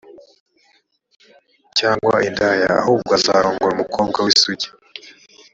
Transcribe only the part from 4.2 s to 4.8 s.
w’ isugi